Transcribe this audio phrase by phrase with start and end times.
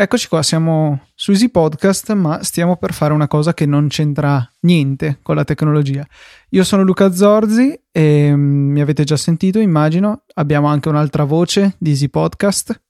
[0.00, 4.48] Eccoci qua, siamo su Easy Podcast, ma stiamo per fare una cosa che non c'entra
[4.60, 6.06] niente con la tecnologia.
[6.50, 10.22] Io sono Luca Zorzi e mm, mi avete già sentito, immagino.
[10.34, 12.80] Abbiamo anche un'altra voce di Easy Podcast.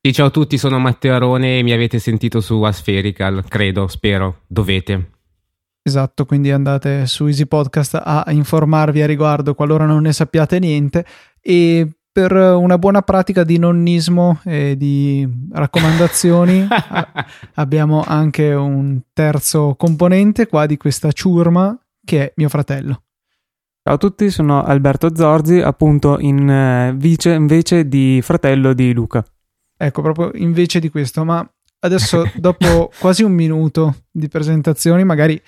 [0.00, 4.42] Sì, ciao a tutti, sono Matteo Arone e mi avete sentito su Aspherical, credo, spero,
[4.46, 5.10] dovete.
[5.82, 11.04] Esatto, quindi andate su Easy Podcast a informarvi a riguardo qualora non ne sappiate niente
[11.40, 16.66] e per una buona pratica di nonnismo e di raccomandazioni
[17.54, 23.02] abbiamo anche un terzo componente qua di questa ciurma che è mio fratello.
[23.82, 29.24] Ciao a tutti, sono Alberto Zorzi, appunto in eh, vice invece di fratello di Luca.
[29.76, 31.48] Ecco, proprio invece di questo, ma
[31.80, 35.40] adesso dopo quasi un minuto di presentazioni magari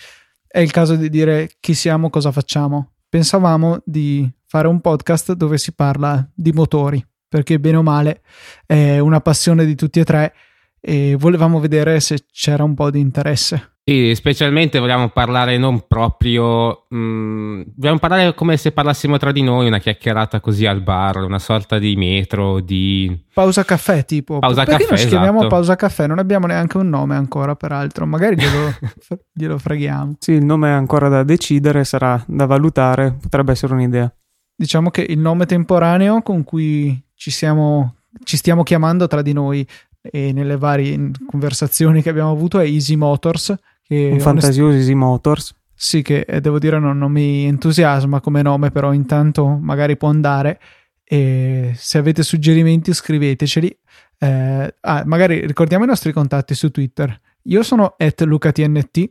[0.47, 2.93] è il caso di dire chi siamo, cosa facciamo.
[3.09, 8.21] Pensavamo di fare un podcast dove si parla di motori, perché bene o male
[8.67, 10.35] è una passione di tutti e tre
[10.79, 13.77] e volevamo vedere se c'era un po' di interesse.
[13.83, 16.85] Sì, specialmente vogliamo parlare non proprio.
[16.91, 21.17] Mh, mm, vogliamo parlare come se parlassimo tra di noi, una chiacchierata così al bar,
[21.23, 23.25] una sorta di metro, di.
[23.33, 24.39] Pausa caffè, tipo.
[24.39, 24.91] Pausa Perché caffè.
[24.91, 25.55] non ci chiamiamo esatto.
[25.55, 26.07] pausa caffè?
[26.07, 28.05] Non abbiamo neanche un nome ancora, peraltro.
[28.05, 28.75] Magari glielo,
[29.33, 30.17] glielo freghiamo.
[30.19, 34.15] Sì, il nome è ancora da decidere, sarà da valutare, potrebbe essere un'idea.
[34.55, 39.67] Diciamo che il nome temporaneo con cui ci, siamo, ci stiamo chiamando tra di noi
[40.01, 43.55] e nelle varie conversazioni che abbiamo avuto è Easy Motors.
[43.83, 45.55] Che Un fantasioso Easy Motors.
[45.75, 50.09] Sì, che eh, devo dire non, non mi entusiasma come nome, però intanto magari può
[50.09, 50.61] andare.
[51.05, 53.77] E se avete suggerimenti scriveteceli.
[54.19, 57.21] Eh, ah, magari ricordiamo i nostri contatti su Twitter.
[57.45, 59.11] Io sono at lucatnt.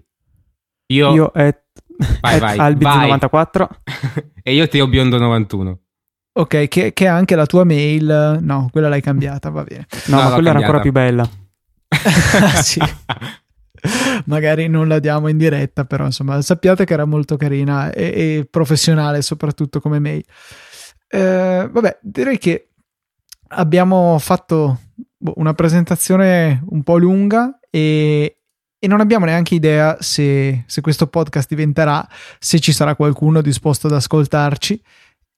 [0.88, 1.14] Io.
[1.14, 1.62] Io è
[2.22, 3.68] vai, vai, Albiz94.
[4.44, 5.80] e io Teo Biondo 91.
[6.34, 8.40] Ok, che, che è anche la tua mail.
[8.42, 9.86] No, quella l'hai cambiata, va bene.
[10.08, 11.28] No, No, ma quella era ancora più bella.
[12.64, 12.80] sì.
[14.26, 18.48] Magari non la diamo in diretta, però insomma sappiate che era molto carina e, e
[18.50, 20.24] professionale soprattutto come mail.
[21.08, 22.70] Eh, vabbè, direi che
[23.50, 24.80] abbiamo fatto
[25.18, 28.41] boh, una presentazione un po' lunga e,
[28.84, 32.04] e non abbiamo neanche idea se, se questo podcast diventerà,
[32.40, 34.82] se ci sarà qualcuno disposto ad ascoltarci.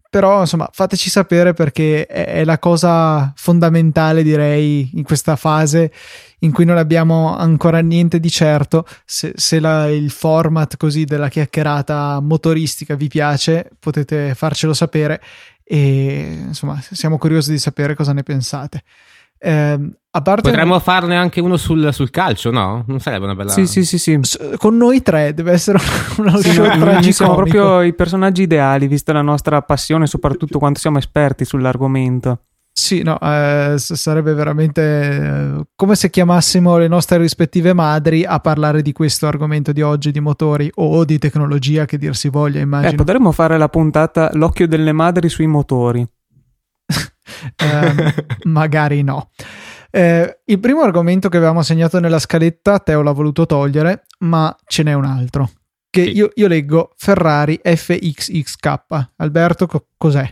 [0.09, 5.91] Però insomma fateci sapere perché è, è la cosa fondamentale direi in questa fase
[6.39, 8.85] in cui non abbiamo ancora niente di certo.
[9.03, 15.21] Se, se la- il format così della chiacchierata motoristica vi piace, potete farcelo sapere
[15.65, 18.83] e insomma siamo curiosi di sapere cosa ne pensate.
[19.39, 19.77] A
[20.21, 22.83] parte Potremmo farne anche uno sul, sul calcio, no?
[22.87, 23.49] Non sarebbe una bella.
[23.51, 24.17] Sì, sì, sì, sì.
[24.21, 25.79] s- con noi tre deve essere
[26.17, 27.11] uno Sì, show noi tragicomico.
[27.11, 32.39] siamo proprio i personaggi ideali, vista la nostra passione, soprattutto quanto siamo esperti sull'argomento.
[32.75, 38.39] Sì, no, eh, s- sarebbe veramente eh, come se chiamassimo le nostre rispettive madri a
[38.39, 42.57] parlare di questo argomento di oggi, di motori o di tecnologia, che dir si voglia,
[42.59, 42.95] Eh, immagino.
[42.95, 46.03] potremmo fare la puntata L'occhio delle madri sui motori.
[47.57, 48.13] Ehm,
[48.43, 49.29] magari no.
[49.95, 54.81] Eh, il primo argomento che avevamo segnato nella scaletta, Teo l'ha voluto togliere, ma ce
[54.81, 55.51] n'è un altro.
[55.87, 56.15] Che Sì.
[56.15, 59.09] io, io leggo Ferrari FXXK.
[59.17, 60.27] Alberto, co- cos'è?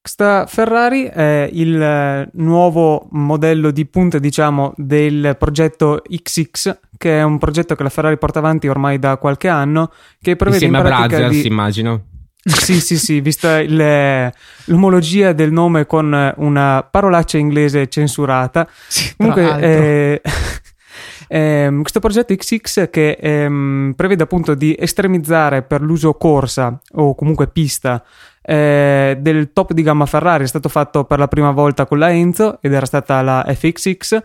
[0.00, 7.22] Questa Ferrari è il eh, nuovo modello di punta, diciamo, del progetto XX, che è
[7.24, 9.90] un progetto che la Ferrari porta avanti ormai da qualche anno,
[10.20, 11.48] che prevede Insieme a in pratica Brazzers, di...
[11.48, 12.04] immagino.
[12.42, 14.32] Sì, sì, sì, vista il-
[14.64, 18.66] l'omologia del nome con una parolaccia inglese censurata.
[18.88, 20.22] Sì, Comunque, eh,
[21.28, 27.48] ehm, questo progetto XX che ehm, prevede appunto di estremizzare per l'uso corsa o comunque
[27.48, 28.02] pista
[28.42, 32.10] eh, del top di gamma Ferrari è stato fatto per la prima volta con la
[32.10, 34.18] Enzo ed era stata la FXX.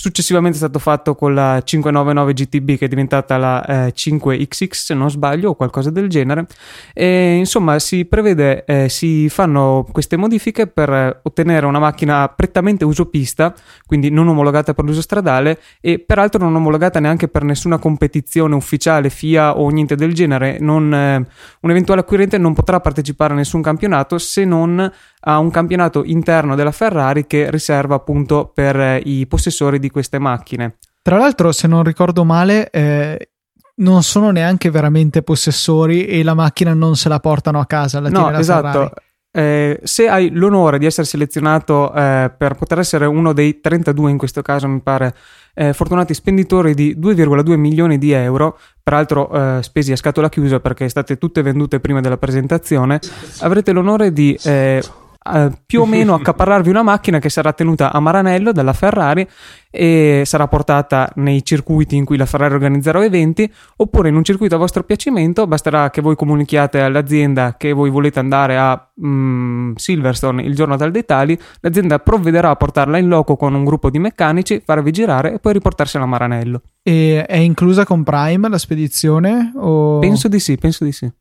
[0.00, 4.94] Successivamente è stato fatto con la 599 GTB che è diventata la eh, 5XX se
[4.94, 6.46] non sbaglio o qualcosa del genere.
[6.94, 12.86] E, insomma si prevede, eh, si fanno queste modifiche per eh, ottenere una macchina prettamente
[12.86, 17.76] uso pista, quindi non omologata per l'uso stradale e peraltro non omologata neanche per nessuna
[17.76, 20.56] competizione ufficiale, FIA o niente del genere.
[20.60, 21.16] Non, eh,
[21.60, 26.54] un eventuale acquirente non potrà partecipare a nessun campionato se non a un campionato interno
[26.54, 30.76] della Ferrari che riserva appunto per eh, i possessori di queste macchine.
[31.02, 33.30] Tra l'altro, se non ricordo male, eh,
[33.76, 38.00] non sono neanche veramente possessori e la macchina non se la portano a casa.
[38.00, 38.70] La No, esatto.
[38.70, 38.92] Ferrari.
[39.32, 44.18] Eh, se hai l'onore di essere selezionato eh, per poter essere uno dei 32 in
[44.18, 45.14] questo caso mi pare
[45.54, 50.88] eh, fortunati spenditori di 2,2 milioni di euro peraltro eh, spesi a scatola chiusa perché
[50.88, 52.98] state tutte vendute prima della presentazione
[53.38, 54.36] avrete l'onore di
[55.22, 59.28] eh, più o meno accaparrarvi una macchina che sarà tenuta a Maranello dalla Ferrari
[59.70, 64.54] e sarà portata nei circuiti in cui la Ferrari organizzerà eventi oppure in un circuito
[64.54, 70.42] a vostro piacimento basterà che voi comunichiate all'azienda che voi volete andare a mm, Silverstone
[70.42, 73.98] il giorno tal dei tali l'azienda provvederà a portarla in loco con un gruppo di
[73.98, 79.52] meccanici farvi girare e poi riportarsela a Maranello e è inclusa con Prime la spedizione?
[79.54, 79.98] O...
[79.98, 81.12] penso di sì penso di sì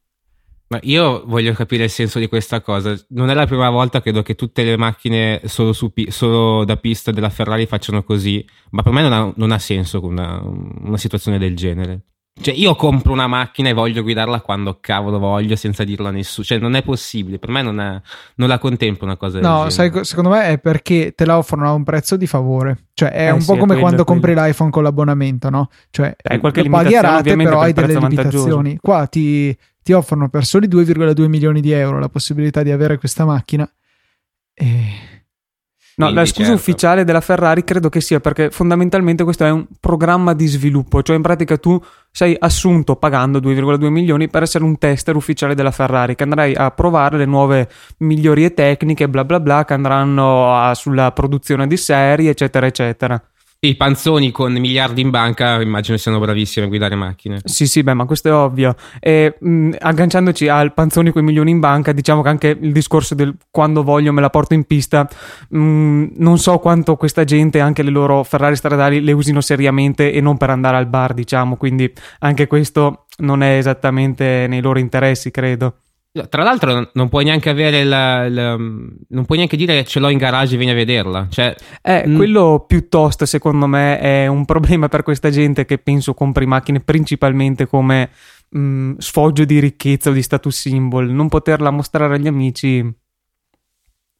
[0.69, 2.95] ma io voglio capire il senso di questa cosa.
[3.09, 7.11] Non è la prima volta, credo, che tutte le macchine solo, su, solo da pista
[7.11, 11.37] della Ferrari facciano così, ma per me non ha, non ha senso una, una situazione
[11.39, 12.01] del genere.
[12.41, 16.45] Cioè, io compro una macchina e voglio guidarla quando cavolo voglio, senza dirlo a nessuno.
[16.45, 17.37] Cioè, non è possibile.
[17.37, 17.99] Per me non, è,
[18.35, 19.71] non la contemplo una cosa del no, genere.
[19.71, 22.85] sai, secondo me è perché te la offrono a un prezzo di favore.
[22.93, 24.21] Cioè, è Eh un sì, po' come quello, quando quello.
[24.21, 25.67] compri l'iPhone con l'abbonamento, no?
[25.89, 28.77] Cioè, Hai qualche lo paghi a limitazione, rate, ovviamente, però per hai delle limitazioni.
[28.81, 29.57] Qua ti,
[29.89, 33.67] ti offrono per soli 2,2 milioni di euro la possibilità di avere questa macchina.
[34.53, 34.67] E...
[35.95, 36.59] No, Quindi, la scusa certo.
[36.59, 41.15] ufficiale della Ferrari credo che sia perché fondamentalmente questo è un programma di sviluppo, cioè
[41.15, 46.13] in pratica tu sei assunto pagando 2,2 milioni per essere un tester ufficiale della Ferrari
[46.13, 51.11] che andrai a provare le nuove migliorie tecniche, bla bla bla, che andranno a- sulla
[51.13, 53.19] produzione di serie, eccetera, eccetera.
[53.61, 57.41] I panzoni con miliardi in banca immagino siano bravissimi a guidare macchine.
[57.43, 58.73] Sì, sì, beh, ma questo è ovvio.
[59.01, 63.15] E mh, agganciandoci al panzoni con i milioni in banca, diciamo che anche il discorso
[63.15, 65.05] del quando voglio me la porto in pista,
[65.49, 70.21] mh, non so quanto questa gente, anche le loro Ferrari stradali, le usino seriamente e
[70.21, 71.57] non per andare al bar, diciamo.
[71.57, 75.79] Quindi anche questo non è esattamente nei loro interessi, credo.
[76.11, 80.09] Tra l'altro, non puoi neanche avere la, la- non puoi neanche dire che ce l'ho
[80.09, 81.27] in garage e vieni a vederla.
[81.29, 82.15] Cioè, Eh, Mm.
[82.15, 87.67] quello piuttosto, secondo me, è un problema per questa gente che penso compri macchine principalmente
[87.67, 88.09] come
[88.49, 91.09] mh, sfoggio di ricchezza o di status symbol.
[91.11, 92.83] Non poterla mostrare agli amici.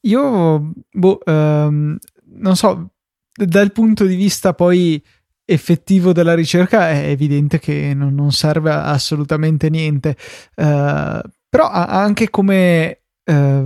[0.01, 1.97] Io, boh, ehm,
[2.35, 2.91] non so,
[3.33, 5.01] dal punto di vista poi
[5.43, 10.15] effettivo della ricerca è evidente che non, non serve assolutamente niente,
[10.55, 13.63] Eh, però ha anche come, eh,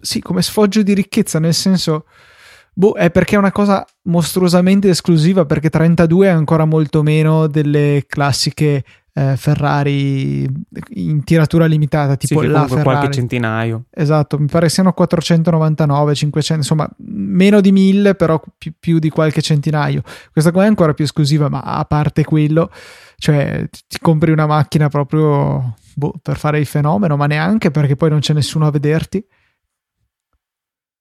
[0.00, 2.06] sì, come sfoggio di ricchezza, nel senso,
[2.72, 8.04] boh, è perché è una cosa mostruosamente esclusiva, perché 32 è ancora molto meno delle
[8.06, 8.82] classiche
[9.12, 10.48] eh, Ferrari
[10.90, 12.82] in tiratura limitata, Sì, tipo che la Ferrari.
[12.84, 13.84] qualche centinaio.
[13.90, 19.42] Esatto, mi pare siano 499, 500, insomma, meno di 1000, però più, più di qualche
[19.42, 20.02] centinaio.
[20.32, 22.70] Questa qua è ancora più esclusiva, ma a parte quello,
[23.16, 28.10] cioè ti compri una macchina proprio boh, per fare il fenomeno, ma neanche perché poi
[28.10, 29.24] non c'è nessuno a vederti.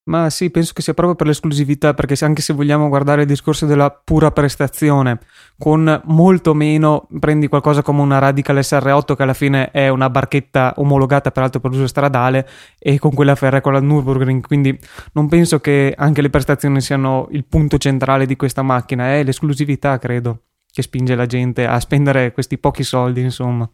[0.10, 3.68] Ma sì, penso che sia proprio per l'esclusività, perché anche se vogliamo guardare il discorso
[3.68, 5.20] della pura prestazione,
[5.56, 10.74] con molto meno prendi qualcosa come una Radical SR8 che alla fine è una barchetta
[10.78, 12.48] omologata peraltro per uso stradale
[12.80, 14.78] e con quella ferra con la Nürburgring, quindi
[15.12, 20.00] non penso che anche le prestazioni siano il punto centrale di questa macchina, è l'esclusività,
[20.00, 23.70] credo, che spinge la gente a spendere questi pochi soldi, insomma.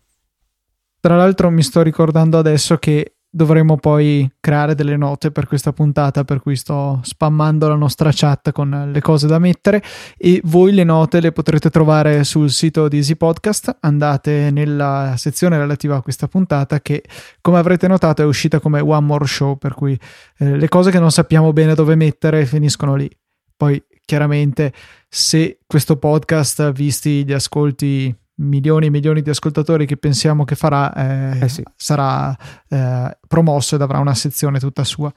[1.06, 6.24] Tra l'altro mi sto ricordando adesso che dovremo poi creare delle note per questa puntata,
[6.24, 9.84] per cui sto spammando la nostra chat con le cose da mettere
[10.18, 13.78] e voi le note le potrete trovare sul sito di Easy Podcast.
[13.82, 17.04] Andate nella sezione relativa a questa puntata che,
[17.40, 19.96] come avrete notato, è uscita come One More Show, per cui
[20.40, 23.08] eh, le cose che non sappiamo bene dove mettere finiscono lì.
[23.56, 24.74] Poi, chiaramente,
[25.08, 30.94] se questo podcast, visti gli ascolti milioni e milioni di ascoltatori che pensiamo che farà,
[30.94, 31.64] eh, Eh sì.
[31.76, 32.36] sarà
[32.68, 35.12] eh, promosso ed avrà una sezione tutta sua.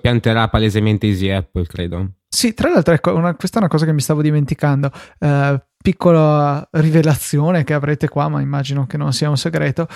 [0.00, 2.12] pianterà palesemente Easy Apple, credo.
[2.28, 4.90] Sì, tra l'altro, ecco, una- questa è una cosa che mi stavo dimenticando.
[5.18, 9.88] Eh, piccola rivelazione che avrete qua, ma immagino che non sia un segreto.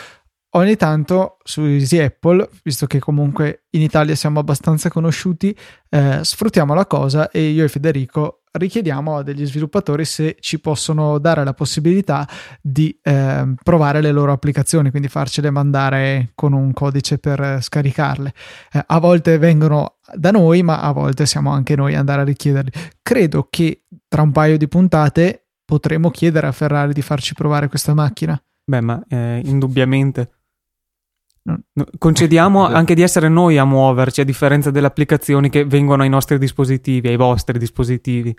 [0.55, 5.55] Ogni tanto su Easy Apple, visto che comunque in Italia siamo abbastanza conosciuti,
[5.91, 11.19] eh, sfruttiamo la cosa e io e Federico richiediamo a degli sviluppatori se ci possono
[11.19, 12.29] dare la possibilità
[12.61, 18.33] di ehm, provare le loro applicazioni, quindi farcele mandare con un codice per eh, scaricarle.
[18.73, 22.25] Eh, a volte vengono da noi, ma a volte siamo anche noi ad andare a
[22.25, 22.71] richiederli.
[23.01, 27.95] Credo che tra un paio di puntate potremo chiedere a Ferrari di farci provare questa
[27.95, 28.41] macchina.
[28.65, 30.42] Beh, ma eh, indubbiamente.
[31.99, 36.39] Concediamo anche di essere noi a muoverci, a differenza delle applicazioni che vengono ai nostri
[36.39, 38.35] dispositivi, ai vostri dispositivi.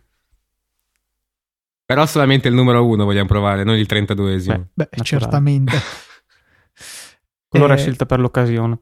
[1.86, 4.68] Però solamente il numero uno vogliamo provare, non il 32esimo.
[4.74, 5.74] Beh, Beh, certamente.
[7.56, 8.80] Allora Eh, è scelta per l'occasione.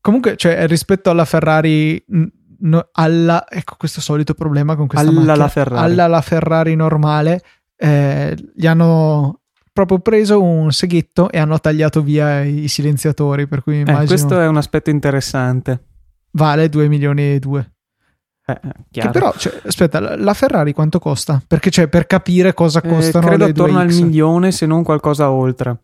[0.00, 2.02] Comunque, cioè, rispetto alla Ferrari,
[2.60, 5.36] no- alla, ecco questo solito problema con questa Alla macchina.
[5.36, 5.84] la Ferrari.
[5.92, 7.42] Alla la Ferrari normale,
[7.76, 9.40] eh, gli hanno
[9.74, 14.02] proprio preso un seghetto e hanno tagliato via i silenziatori, per cui immagino...
[14.02, 15.82] Eh, questo è un aspetto interessante.
[16.30, 17.72] Vale 2 milioni e 2.
[18.46, 21.42] Eh, che però, cioè, aspetta, la Ferrari quanto costa?
[21.44, 23.80] Perché cioè, per capire cosa eh, costano eh, credo attorno 2X.
[23.80, 25.76] al milione, se non qualcosa oltre.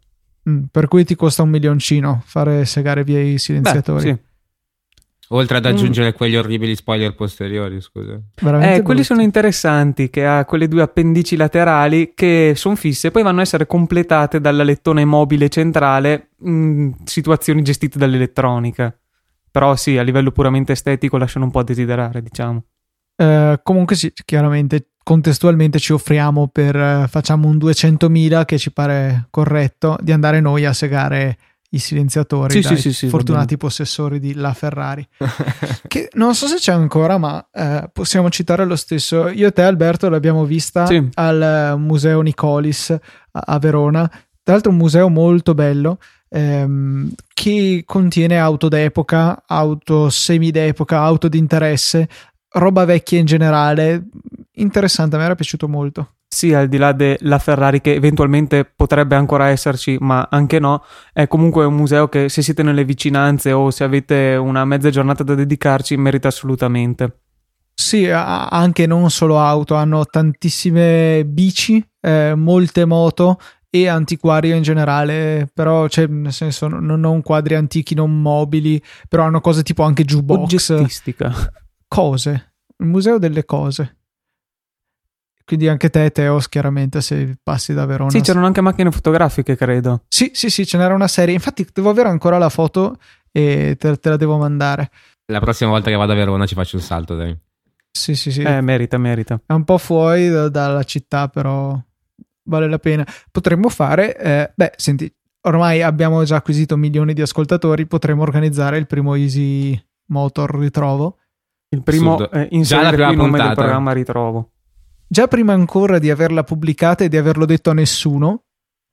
[0.49, 4.05] Mm, per cui ti costa un milioncino fare segare via i silenziatori.
[4.05, 4.30] Beh, sì.
[5.33, 6.17] Oltre ad aggiungere mm.
[6.17, 8.21] quegli orribili spoiler posteriori, scusa.
[8.41, 13.11] Veramente eh, quelli sono interessanti, che ha quelle due appendici laterali che sono fisse e
[13.13, 18.93] poi vanno a essere completate dall'alettone mobile centrale in situazioni gestite dall'elettronica.
[19.53, 22.65] Però sì, a livello puramente estetico lasciano un po' a desiderare, diciamo.
[23.15, 29.27] Eh, comunque sì, chiaramente contestualmente ci offriamo per eh, facciamo un 200.000 che ci pare
[29.31, 31.37] corretto di andare noi a segare
[31.71, 35.07] i silenziatori sì, dai sì, sì, fortunati possessori di La Ferrari.
[35.87, 39.29] Che non so se c'è ancora ma eh, possiamo citare lo stesso.
[39.29, 43.01] Io e te Alberto l'abbiamo vista al eh, museo Nicolis a,
[43.33, 44.09] a Verona.
[44.09, 45.99] Tra l'altro un museo molto bello
[46.29, 52.09] ehm, che contiene auto d'epoca auto semi d'epoca auto di interesse
[52.53, 54.09] roba vecchia in generale.
[54.55, 59.17] Interessante a me era piaciuto molto sì, al di là della Ferrari che eventualmente potrebbe
[59.17, 63.73] ancora esserci, ma anche no, è comunque un museo che se siete nelle vicinanze o
[63.73, 67.23] se avete una mezza giornata da dedicarci merita assolutamente.
[67.75, 75.51] Sì, anche non solo auto, hanno tantissime bici, eh, molte moto e antiquario in generale,
[75.53, 80.05] però cioè, nel senso non, non quadri antichi non mobili, però hanno cose tipo anche
[80.05, 80.71] jukebox.
[80.71, 81.33] Oggettistica.
[81.89, 83.97] Cose, il museo delle cose.
[85.51, 88.11] Quindi anche te, Teos, chiaramente, se passi da Verona.
[88.11, 90.05] Sì, c'erano anche macchine fotografiche, credo.
[90.07, 91.35] Sì, sì, sì, ce n'era una serie.
[91.35, 92.99] Infatti, devo avere ancora la foto
[93.33, 94.93] e te, te la devo mandare.
[95.27, 97.37] La prossima volta che vado a Verona ci faccio un salto, dai.
[97.91, 98.43] Sì, sì, sì.
[98.43, 99.41] Eh, merita, merita.
[99.45, 101.77] È un po' fuori da, dalla città, però
[102.45, 103.05] vale la pena.
[103.33, 105.13] Potremmo fare, eh, beh, senti,
[105.49, 109.77] ormai abbiamo già acquisito milioni di ascoltatori, potremmo organizzare il primo Easy
[110.11, 111.19] Motor Ritrovo.
[111.71, 114.51] Il primo, eh, inserire il nome del programma Ritrovo
[115.11, 118.45] già prima ancora di averla pubblicata e di averlo detto a nessuno,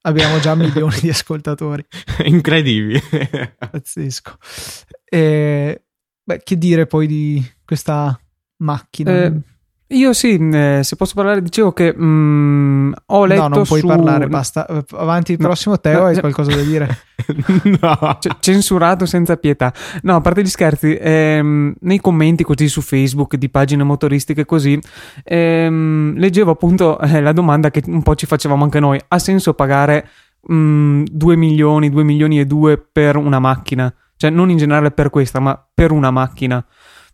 [0.01, 1.85] abbiamo già milioni di ascoltatori.
[2.25, 3.55] Incredibile.
[3.57, 4.35] Pazzesco.
[5.05, 5.83] E,
[6.23, 8.19] beh, che dire poi di questa
[8.57, 9.25] macchina?
[9.25, 9.41] Eh,
[9.89, 13.41] io sì, eh, se posso parlare, dicevo che mh, ho letto.
[13.41, 13.87] No, non puoi su...
[13.87, 14.67] parlare, basta.
[14.91, 17.03] Avanti, il prossimo Teo, hai qualcosa da dire?
[17.79, 18.17] no.
[18.19, 19.73] C- censurato senza pietà.
[20.01, 24.77] No, a parte gli scherzi, ehm, nei commenti così su Facebook di pagine motoristiche così,
[25.23, 29.53] ehm, leggevo appunto eh, la domanda che un po' ci facevamo anche noi: ha senso
[29.53, 30.09] pagare
[30.41, 33.93] mh, 2 milioni, 2 milioni e 2 per una macchina?
[34.17, 36.61] Cioè, non in generale per questa, ma per una macchina.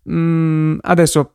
[0.10, 1.33] Mm, adesso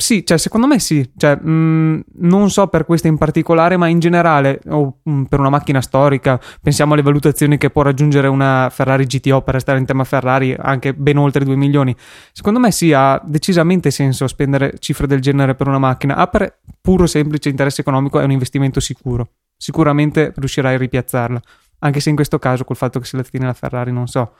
[0.00, 1.10] sì, cioè, secondo me sì.
[1.16, 5.22] Cioè, mh, mm, non so per questa in particolare, ma in generale, o mh, mm,
[5.24, 9.80] per una macchina storica, pensiamo alle valutazioni che può raggiungere una Ferrari GTO per restare
[9.80, 11.96] in tema Ferrari, anche ben oltre 2 milioni.
[12.32, 16.14] Secondo me sì, ha decisamente senso spendere cifre del genere per una macchina.
[16.14, 19.30] A per puro semplice interesse economico è un investimento sicuro.
[19.56, 21.42] Sicuramente riuscirai a ripiazzarla
[21.80, 24.32] anche se in questo caso col fatto che si la tiene la Ferrari non so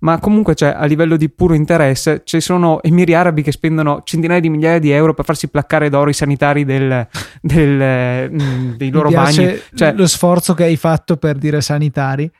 [0.00, 4.40] ma comunque cioè, a livello di puro interesse ci sono emiri arabi che spendono centinaia
[4.40, 7.06] di migliaia di euro per farsi placcare d'oro i sanitari del,
[7.40, 12.30] del, mm, dei loro bagni cioè, lo sforzo che hai fatto per dire sanitari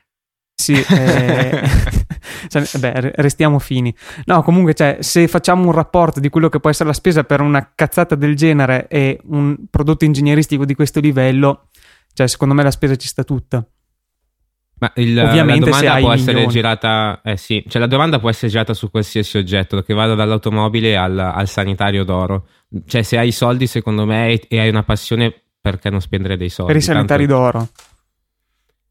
[0.55, 1.61] sì, eh,
[2.47, 3.93] cioè, beh, restiamo fini.
[4.25, 7.41] No, comunque, cioè, se facciamo un rapporto di quello che può essere la spesa per
[7.41, 11.69] una cazzata del genere e un prodotto ingegneristico di questo livello,
[12.13, 13.65] cioè, secondo me la spesa ci sta tutta.
[14.83, 16.51] Ma il, Ovviamente la domanda può essere milioni.
[16.51, 20.97] girata, eh sì, cioè la domanda può essere girata su qualsiasi oggetto, che vada dall'automobile
[20.97, 22.47] al, al sanitario d'oro.
[22.85, 26.49] Cioè, se hai i soldi, secondo me, e hai una passione, perché non spendere dei
[26.49, 26.73] soldi?
[26.73, 27.41] Per i sanitari Tanto...
[27.41, 27.69] d'oro.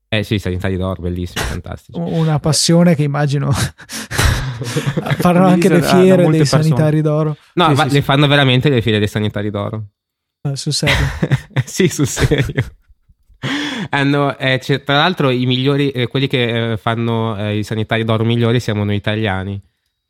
[0.09, 1.99] Eh sì, i sanitari d'oro, bellissimi, fantastici.
[1.99, 6.63] Una passione che immagino faranno anche le fiere dei persone.
[6.63, 7.37] sanitari d'oro.
[7.53, 8.01] No, sì, ma sì, le sì.
[8.01, 9.89] fanno veramente le fiere dei sanitari d'oro.
[10.41, 10.97] Eh, sul serio?
[11.67, 12.65] sì, sul serio
[13.95, 18.25] hanno, eh, tra l'altro i migliori, eh, quelli che eh, fanno eh, i sanitari d'oro
[18.25, 19.61] migliori siamo noi italiani.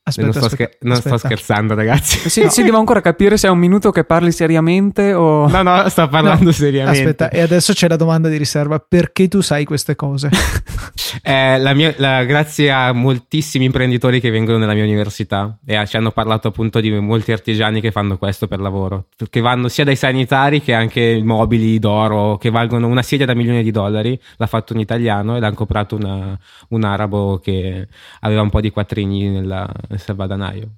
[0.04, 2.28] Aspetta, non, sto, aspetta, scher- non sto, scherzando, ragazzi.
[2.28, 2.50] Sì, no.
[2.50, 5.46] sì, devo ancora capire se è un minuto che parli seriamente o.
[5.46, 6.50] No, no, sto parlando no.
[6.50, 6.98] seriamente.
[6.98, 10.28] Aspetta, e adesso c'è la domanda di riserva: perché tu sai queste cose?
[11.22, 15.86] eh, la mia, la, grazie a moltissimi imprenditori che vengono nella mia università e a,
[15.86, 19.84] ci hanno parlato appunto di molti artigiani che fanno questo per lavoro, che vanno sia
[19.84, 24.20] dai sanitari che anche mobili d'oro che valgono una sedia da milioni di dollari.
[24.36, 26.36] L'ha fatto un italiano e l'ha comprato una,
[26.70, 27.86] un arabo che
[28.18, 30.70] aveva un po' di quattrini nella salvadanaio.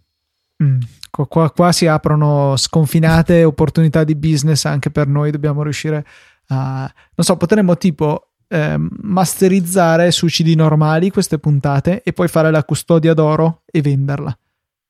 [0.62, 0.78] Mm.
[1.10, 6.04] Qua, qua, si aprono sconfinate opportunità di business anche per noi, dobbiamo riuscire
[6.48, 6.80] a...
[7.14, 12.64] Non so, potremmo tipo eh, masterizzare su CD normali queste puntate e poi fare la
[12.64, 14.36] custodia d'oro e venderla.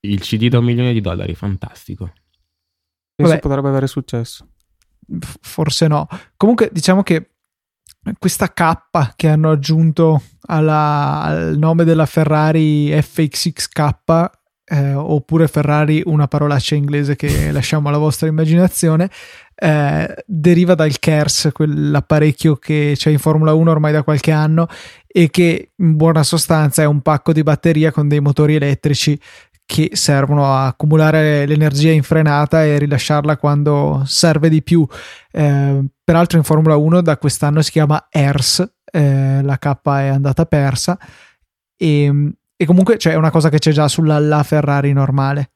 [0.00, 2.12] Il CD da un milione di dollari, fantastico.
[3.14, 3.40] Penso Vabbè.
[3.40, 4.46] potrebbe avere successo.
[5.18, 6.06] F- forse no.
[6.36, 7.33] Comunque diciamo che
[8.18, 14.30] questa K che hanno aggiunto alla- al nome della Ferrari FXXK
[14.66, 19.10] eh, oppure Ferrari una parolaccia inglese che lasciamo alla vostra immaginazione
[19.54, 24.66] eh, deriva dal KERS quell'apparecchio che c'è in Formula 1 ormai da qualche anno
[25.06, 29.18] e che in buona sostanza è un pacco di batteria con dei motori elettrici
[29.66, 34.86] che servono a accumulare l'energia in frenata e rilasciarla quando serve di più.
[35.30, 40.46] Eh, peraltro in Formula 1 da quest'anno si chiama ERS, eh, la K è andata
[40.46, 40.98] persa
[41.76, 45.53] e, e comunque c'è una cosa che c'è già sulla la Ferrari normale.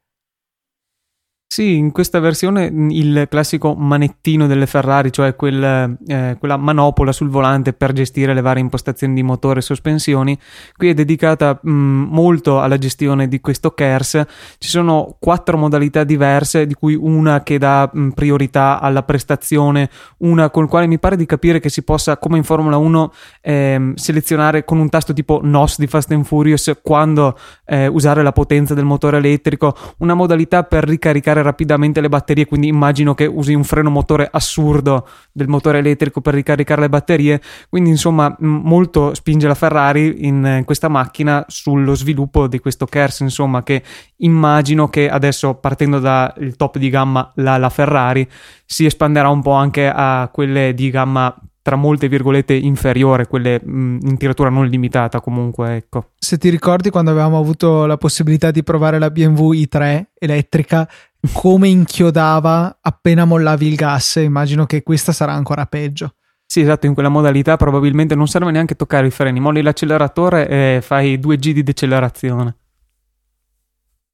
[1.50, 7.10] Sì, in questa versione mh, il classico manettino delle Ferrari, cioè quel, eh, quella manopola
[7.10, 10.38] sul volante per gestire le varie impostazioni di motore e sospensioni,
[10.76, 14.24] qui è dedicata mh, molto alla gestione di questo KERS.
[14.58, 19.88] Ci sono quattro modalità diverse, di cui una che dà mh, priorità alla prestazione,
[20.18, 23.12] una con la quale mi pare di capire che si possa, come in Formula 1,
[23.40, 28.32] ehm, selezionare con un tasto tipo NOS di Fast and Furious quando eh, usare la
[28.32, 33.54] potenza del motore elettrico, una modalità per ricaricare rapidamente le batterie, quindi immagino che usi
[33.54, 39.46] un freno motore assurdo del motore elettrico per ricaricare le batterie, quindi insomma molto spinge
[39.46, 43.82] la Ferrari in, in questa macchina sullo sviluppo di questo KERS, insomma che
[44.18, 48.28] immagino che adesso partendo dal top di gamma la, la Ferrari
[48.64, 53.98] si espanderà un po' anche a quelle di gamma tra molte virgolette inferiore, quelle mh,
[54.02, 56.10] in tiratura non limitata comunque, ecco.
[56.18, 60.88] Se ti ricordi quando avevamo avuto la possibilità di provare la BMW i3 elettrica,
[61.32, 66.14] come inchiodava appena mollavi il gas, immagino che questa sarà ancora peggio.
[66.50, 70.80] Sì, esatto, in quella modalità probabilmente non serve neanche toccare i freni, molli l'acceleratore e
[70.80, 72.56] fai 2G di decelerazione.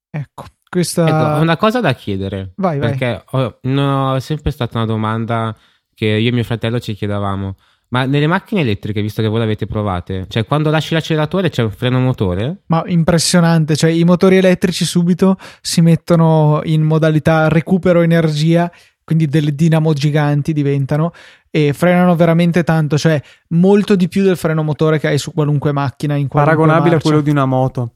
[0.09, 1.07] Ecco, questa...
[1.07, 2.51] Ecco, una cosa da chiedere.
[2.57, 2.89] Vai, vai.
[2.89, 5.55] Perché ho, no, è sempre stata una domanda
[5.95, 7.55] che io e mio fratello ci chiedevamo.
[7.87, 11.71] Ma nelle macchine elettriche, visto che voi l'avete provate, cioè quando lasci l'acceleratore c'è un
[11.71, 12.63] freno motore?
[12.67, 18.71] Ma impressionante, cioè i motori elettrici subito si mettono in modalità recupero energia,
[19.03, 21.13] quindi delle dinamo giganti diventano
[21.49, 25.71] e frenano veramente tanto, cioè molto di più del freno motore che hai su qualunque
[25.71, 27.07] macchina in qualunque Paragonabile a marcia.
[27.07, 27.93] quello di una moto.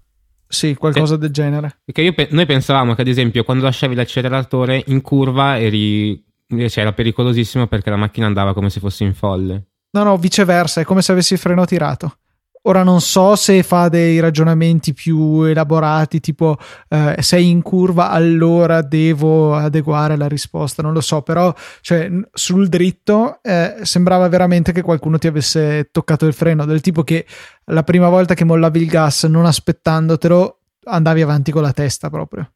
[0.47, 1.79] Sì, qualcosa del genere.
[1.83, 6.93] Perché io noi pensavamo che, ad esempio, quando lasciavi l'acceleratore in curva eri, cioè, era
[6.93, 9.65] pericolosissimo perché la macchina andava come se fosse in folle.
[9.91, 12.17] No, no, viceversa, è come se avessi il freno tirato.
[12.63, 16.57] Ora non so se fa dei ragionamenti più elaborati, tipo
[16.89, 22.67] eh, sei in curva, allora devo adeguare la risposta, non lo so, però cioè, sul
[22.67, 27.25] dritto eh, sembrava veramente che qualcuno ti avesse toccato il freno, del tipo che
[27.65, 32.51] la prima volta che mollavi il gas non aspettandotelo andavi avanti con la testa proprio.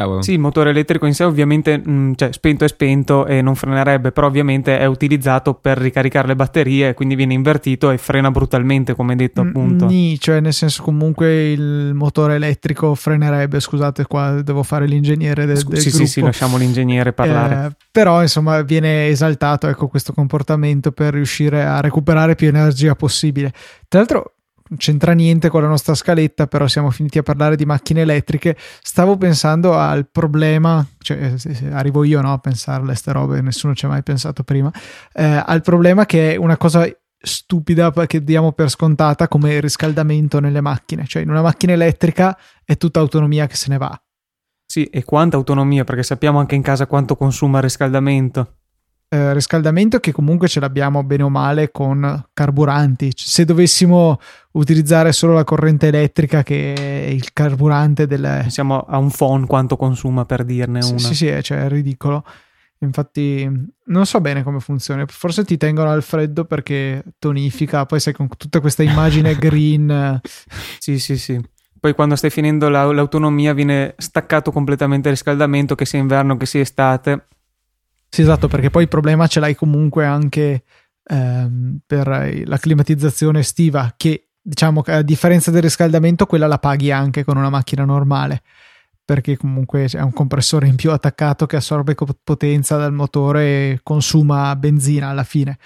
[0.00, 0.22] Cavolo.
[0.22, 4.12] Sì, il motore elettrico in sé ovviamente, mh, cioè spento è spento e non frenerebbe,
[4.12, 9.14] però ovviamente è utilizzato per ricaricare le batterie, quindi viene invertito e frena brutalmente, come
[9.14, 9.86] detto appunto.
[9.86, 15.62] Nì, cioè nel senso comunque il motore elettrico frenerebbe, scusate qua devo fare l'ingegnere del,
[15.62, 16.04] del sì, gruppo.
[16.04, 17.66] sì, sì, lasciamo l'ingegnere parlare.
[17.66, 23.52] Eh, però insomma viene esaltato ecco, questo comportamento per riuscire a recuperare più energia possibile.
[23.86, 24.32] Tra l'altro
[24.70, 28.56] non c'entra niente con la nostra scaletta, però siamo finiti a parlare di macchine elettriche.
[28.80, 33.86] Stavo pensando al problema, cioè se arrivo io no, a pensarle ste robe, nessuno ci
[33.86, 34.72] ha mai pensato prima,
[35.12, 36.88] eh, al problema che è una cosa
[37.22, 42.38] stupida che diamo per scontata come il riscaldamento nelle macchine, cioè in una macchina elettrica
[42.64, 44.00] è tutta autonomia che se ne va.
[44.64, 48.54] Sì, e quanta autonomia, perché sappiamo anche in casa quanto consuma il riscaldamento.
[49.12, 53.10] eh, riscaldamento che comunque ce l'abbiamo bene o male con carburanti.
[53.14, 54.18] Se dovessimo
[54.52, 58.20] utilizzare solo la corrente elettrica che è il carburante del...
[58.22, 60.98] Pensiamo a un phone quanto consuma per dirne Sì, una.
[61.00, 62.24] sì, sì, è, cioè, è ridicolo.
[62.82, 63.48] Infatti
[63.86, 65.04] non so bene come funziona.
[65.06, 69.90] Forse ti tengono al freddo perché tonifica, poi sai con tutta questa immagine green...
[69.90, 70.20] eh,
[70.78, 71.38] Sì, sì, sì.
[71.78, 76.46] Poi quando stai finendo la- l'autonomia viene staccato completamente il riscaldamento, che sia inverno che
[76.46, 77.26] sia estate.
[78.08, 80.64] Sì, esatto, perché poi il problema ce l'hai comunque anche
[81.04, 82.08] ehm, per
[82.44, 87.36] la climatizzazione estiva, che diciamo che a differenza del riscaldamento, quella la paghi anche con
[87.36, 88.42] una macchina normale,
[89.04, 94.56] perché comunque c'è un compressore in più attaccato che assorbe potenza dal motore e consuma
[94.56, 95.56] benzina alla fine.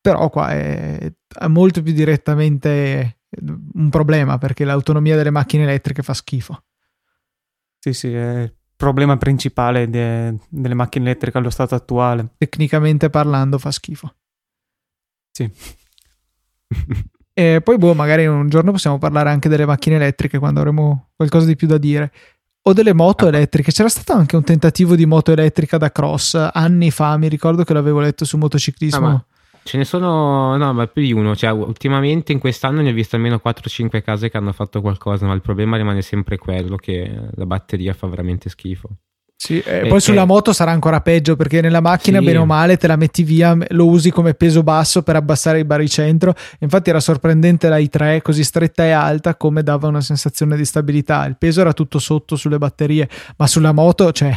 [0.00, 3.18] Però qua è, è molto più direttamente
[3.72, 6.62] un problema perché l'autonomia delle macchine elettriche fa schifo.
[7.80, 12.34] Sì, sì, è il problema principale de- delle macchine elettriche allo stato attuale.
[12.38, 14.14] Tecnicamente parlando fa schifo.
[15.32, 15.50] Sì.
[17.34, 21.46] e poi, boh, magari un giorno possiamo parlare anche delle macchine elettriche quando avremo qualcosa
[21.46, 22.12] di più da dire.
[22.66, 23.28] O delle moto ah.
[23.28, 23.72] elettriche.
[23.72, 27.16] C'era stato anche un tentativo di moto elettrica da cross anni fa.
[27.18, 29.08] Mi ricordo che l'avevo letto su motociclismo.
[29.08, 29.24] Ah,
[29.64, 31.34] Ce ne sono, no, ma più di uno.
[31.34, 35.34] Cioè, ultimamente in quest'anno ne ho visto almeno 4-5 case che hanno fatto qualcosa, ma
[35.34, 38.90] il problema rimane sempre quello che la batteria fa veramente schifo.
[39.44, 42.24] Sì, e poi sulla moto sarà ancora peggio perché nella macchina, sì.
[42.24, 45.66] bene o male, te la metti via, lo usi come peso basso per abbassare il
[45.66, 46.34] baricentro.
[46.60, 51.26] Infatti era sorprendente la i3 così stretta e alta come dava una sensazione di stabilità.
[51.26, 54.34] Il peso era tutto sotto sulle batterie, ma sulla moto, cioè.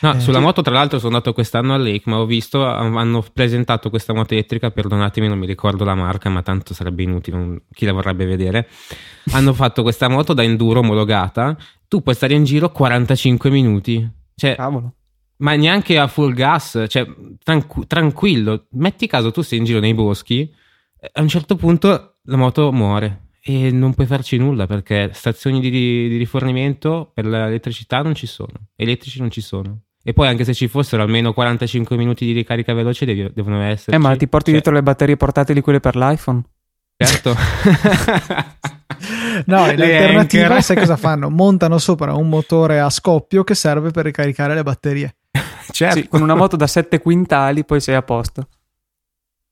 [0.00, 3.24] No, eh, sulla moto, tra l'altro, sono andato quest'anno al Lake, ma ho visto, hanno
[3.32, 4.72] presentato questa moto elettrica.
[4.72, 8.66] Perdonatemi, non mi ricordo la marca, ma tanto sarebbe inutile, chi la vorrebbe vedere.
[9.30, 11.56] hanno fatto questa moto da enduro omologata.
[11.86, 14.94] Tu puoi stare in giro 45 minuti cioè, Cavolo.
[15.36, 17.06] Ma neanche a full gas, cioè,
[17.42, 18.66] tranqu- tranquillo.
[18.72, 20.52] Metti caso tu sei in giro nei boschi,
[21.12, 25.70] a un certo punto la moto muore e non puoi farci nulla perché stazioni di,
[25.70, 29.80] di rifornimento per l'elettricità non ci sono, elettrici non ci sono.
[30.02, 33.96] E poi anche se ci fossero almeno 45 minuti di ricarica veloce devi, devono essere.
[33.96, 34.54] Eh, ma ti porti cioè...
[34.54, 36.42] dietro le batterie portatili quelle per l'iPhone?
[36.96, 37.34] Certo.
[39.46, 41.30] no, in alternativa sai cosa fanno?
[41.30, 45.16] Montano sopra un motore a scoppio che serve per ricaricare le batterie.
[45.70, 46.00] Certo.
[46.00, 48.48] Sì, con una moto da 7 quintali poi sei a posto.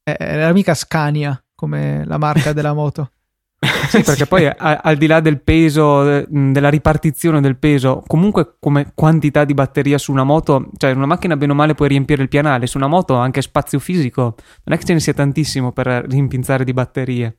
[0.03, 3.12] È, è mica Scania come la marca della moto.
[3.88, 8.92] Sì, perché poi a, al di là del peso, della ripartizione del peso, comunque come
[8.94, 12.29] quantità di batteria su una moto, cioè una macchina bene o male puoi riempire il
[12.29, 16.05] pianale, su una moto anche spazio fisico, non è che ce ne sia tantissimo per
[16.07, 17.38] rimpinzare di batterie.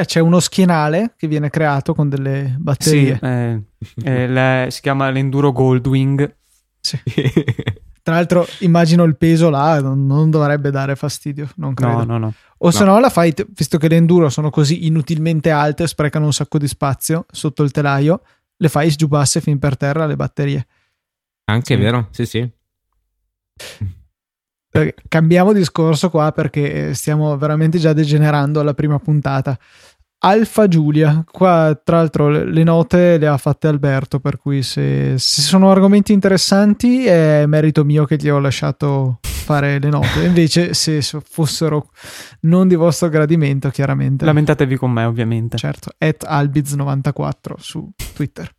[0.00, 3.18] E c'è uno schienale che viene creato con delle batterie.
[3.20, 3.62] Sì, eh,
[4.04, 6.36] eh, la, si chiama l'Enduro Goldwing.
[6.78, 7.00] Sì.
[8.00, 12.04] Tra l'altro immagino il peso là non, non dovrebbe dare fastidio, non credo.
[12.04, 12.32] No, no, no.
[12.58, 12.70] O no.
[12.70, 16.58] se no la fai, visto che le enduro sono così inutilmente alte, sprecano un sacco
[16.58, 18.22] di spazio sotto il telaio,
[18.56, 20.66] le fai sgiubasse fin per terra le batterie.
[21.46, 21.80] Anche sì.
[21.80, 22.48] vero, sì sì.
[25.08, 29.58] Cambiamo discorso qua perché stiamo veramente già degenerando alla prima puntata.
[30.20, 35.42] Alfa Giulia, qua tra l'altro le note le ha fatte Alberto, per cui se, se,
[35.42, 41.00] sono argomenti interessanti è merito mio che gli ho lasciato fare le note, invece se
[41.00, 41.90] fossero
[42.40, 44.24] non di vostro gradimento chiaramente.
[44.24, 45.56] Lamentatevi con me ovviamente.
[45.56, 48.57] Certo, at albiz94 su Twitter.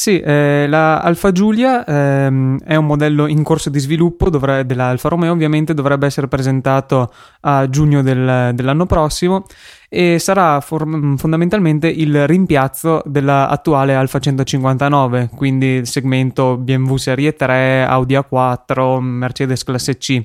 [0.00, 5.10] Sì, eh, la Alfa Giulia ehm, è un modello in corso di sviluppo dovre- dell'Alfa
[5.10, 9.44] Romeo, ovviamente dovrebbe essere presentato a giugno del, dell'anno prossimo
[9.90, 17.84] e sarà for- fondamentalmente il rimpiazzo dell'attuale Alfa 159, quindi il segmento BMW Serie 3,
[17.84, 20.24] Audi A4, Mercedes Classe C.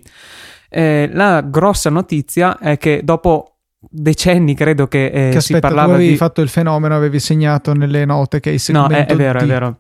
[0.70, 3.55] Eh, la grossa notizia è che dopo
[3.90, 6.18] decenni credo che, eh, che aspetta, si parlava tu avevi di...
[6.18, 9.42] fatto il fenomeno, avevi segnato nelle note che hai segmento No, è, è vero, D.
[9.42, 9.80] è vero.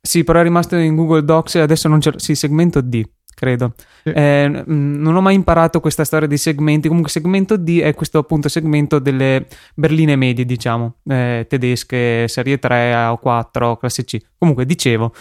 [0.00, 2.12] Sì, però è rimasto in Google Docs e adesso non c'è...
[2.16, 3.02] Sì, segmento D
[3.42, 3.74] credo.
[4.04, 4.10] Sì.
[4.10, 6.86] Eh, non ho mai imparato questa storia di segmenti.
[6.86, 12.94] Comunque, segmento D è questo appunto segmento delle berline medie, diciamo, eh, tedesche, serie 3
[13.06, 14.18] o 4, classe C.
[14.38, 15.12] Comunque, dicevo,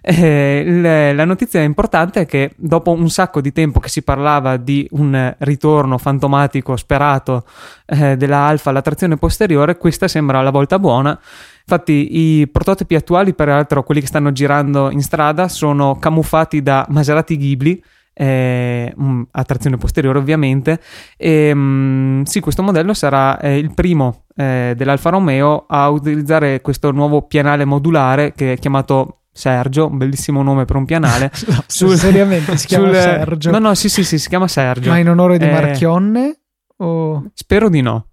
[0.00, 4.56] eh, le, la notizia importante è che dopo un sacco di tempo che si parlava
[4.56, 7.44] di un ritorno fantomatico sperato
[7.84, 11.18] eh, della Alfa alla trazione posteriore, questa sembra la volta buona.
[11.68, 17.36] Infatti i prototipi attuali, peraltro quelli che stanno girando in strada, sono camuffati da Maserati
[17.36, 17.82] Ghibli,
[18.18, 20.80] eh, mm, a trazione posteriore ovviamente
[21.18, 26.62] e mh, mm, sì questo modello sarà eh, il primo eh, dell'Alfa Romeo a utilizzare
[26.62, 31.30] questo nuovo pianale modulare che è chiamato Sergio, un bellissimo nome per un pianale.
[31.48, 33.50] no, sul, seriamente si chiama sul, Sergio.
[33.50, 34.88] No, no, sì, sì, sì, si chiama Sergio.
[34.88, 36.38] Ma in onore di eh, Marchionne?
[36.78, 37.22] O...
[37.34, 38.06] Spero di no.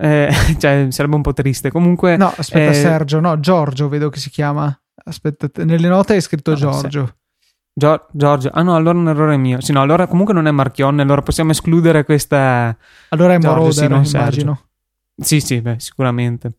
[0.00, 1.70] Eh, cioè, sarebbe un po' triste.
[1.70, 2.16] Comunque.
[2.16, 2.74] No, aspetta, eh...
[2.74, 4.76] Sergio, no, Giorgio vedo che si chiama.
[5.04, 7.14] Aspetta, nelle note hai scritto no, Giorgio.
[7.72, 9.60] Gio- Giorgio, ah no, allora un errore mio.
[9.60, 12.76] Sì, no, allora comunque non è Marchionne, allora possiamo escludere questa.
[13.10, 14.62] Allora è Moroder, sì, non immagino.
[15.16, 16.58] Sì, sì, beh, sicuramente.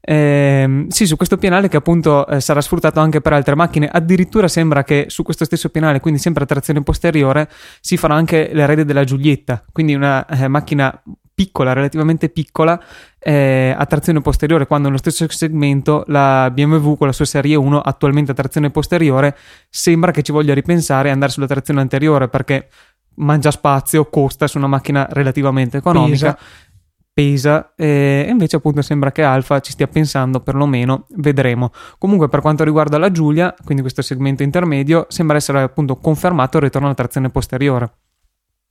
[0.00, 3.88] Eh, sì, su questo pianale che appunto eh, sarà sfruttato anche per altre macchine.
[3.90, 7.48] Addirittura sembra che su questo stesso pianale, quindi sempre a trazione posteriore,
[7.80, 11.02] si farà anche l'erede della Giulietta, quindi una eh, macchina
[11.38, 12.82] piccola, relativamente piccola,
[13.20, 17.78] eh, a trazione posteriore, quando nello stesso segmento la BMW con la sua serie 1,
[17.78, 19.36] attualmente a trazione posteriore,
[19.70, 22.68] sembra che ci voglia ripensare e andare sulla trazione anteriore perché
[23.18, 26.34] mangia spazio, costa su una macchina relativamente economica.
[26.34, 26.66] Pesa.
[27.18, 31.70] Pesa e invece appunto sembra che Alfa ci stia pensando perlomeno, vedremo.
[31.98, 36.64] Comunque per quanto riguarda la Giulia, quindi questo segmento intermedio, sembra essere appunto confermato il
[36.64, 37.92] ritorno alla trazione posteriore.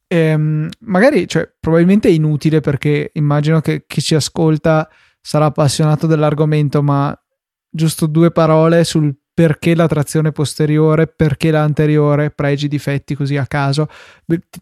[0.07, 4.89] Ehm, magari, cioè, probabilmente è inutile perché immagino che chi ci ascolta
[5.21, 7.17] sarà appassionato dell'argomento, ma
[7.69, 13.45] giusto due parole sul perché la trazione posteriore, perché la anteriore, pregi, difetti così a
[13.45, 13.87] caso.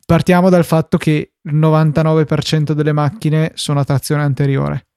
[0.06, 4.88] Partiamo dal fatto che il 99% delle macchine sono a trazione anteriore.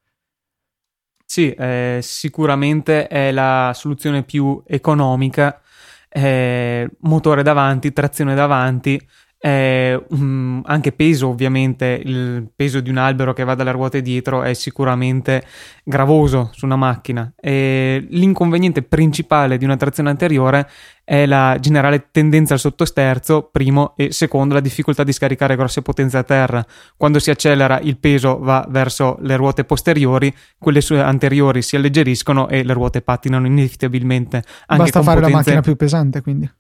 [1.25, 5.61] Sì, eh, sicuramente è la soluzione più economica.
[6.09, 9.01] Eh, motore davanti, trazione davanti,
[9.41, 14.43] eh, um, anche peso, ovviamente, il peso di un albero che va dalle ruote dietro
[14.43, 15.45] è sicuramente
[15.85, 17.33] gravoso su una macchina.
[17.41, 20.69] E l'inconveniente principale di una trazione anteriore
[21.05, 26.19] è la generale tendenza al sottosterzo, primo, e secondo, la difficoltà di scaricare grosse potenze
[26.19, 26.65] a terra.
[26.97, 32.65] Quando si accelera, il peso va verso le ruote posteriori, quelle anteriori si alleggeriscono e
[32.65, 34.43] le ruote pattinano inevitabilmente.
[34.67, 35.31] Anche Basta fare potenze...
[35.31, 36.51] la macchina più pesante, quindi.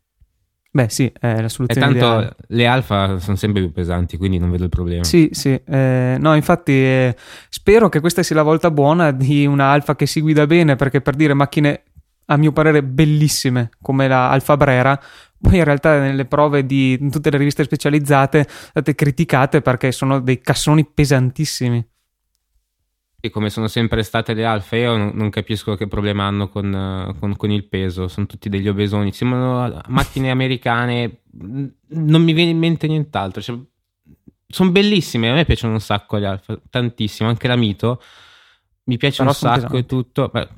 [0.79, 1.87] Beh, sì, è la soluzione.
[1.87, 2.37] E tanto ideale.
[2.47, 5.03] le alfa sono sempre più pesanti, quindi non vedo il problema.
[5.03, 5.61] Sì, sì.
[5.67, 7.17] Eh, no, infatti, eh,
[7.49, 11.01] spero che questa sia la volta buona di una alfa che si guida bene, perché
[11.01, 11.83] per dire macchine,
[12.27, 14.97] a mio parere, bellissime, come la Alfa Brera,
[15.41, 20.41] poi in realtà nelle prove di tutte le riviste specializzate state criticate perché sono dei
[20.41, 21.85] cassoni pesantissimi.
[23.21, 27.37] E come sono sempre state le alfa, io non, capisco che problema hanno con, con,
[27.37, 28.07] con, il peso.
[28.07, 29.13] Sono tutti degli obesoni.
[29.13, 31.23] Sembrano macchine americane.
[31.31, 33.43] Non mi viene in mente nient'altro.
[33.43, 33.59] Cioè,
[34.47, 35.31] sono bellissime.
[35.31, 37.29] A me piacciono un sacco le alfa, tantissimo.
[37.29, 38.01] Anche la Mito
[38.85, 39.77] mi piace Però un sacco pesanti.
[39.77, 40.31] e tutto.
[40.33, 40.49] Beh,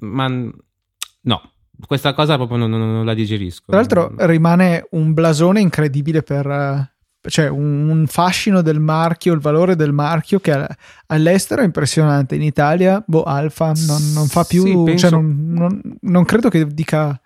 [0.00, 1.52] ma no,
[1.86, 3.66] questa cosa proprio non, non, non, la digerisco.
[3.66, 9.76] Tra l'altro, rimane un blasone incredibile per cioè un, un, fascino del marchio, il valore
[9.76, 10.66] del marchio che
[11.06, 12.34] all'estero è impressionante.
[12.34, 15.08] In Italia, boh, Alfa non, non fa più, sì, cioè, penso...
[15.08, 17.20] cioè non, non, non, credo che dica.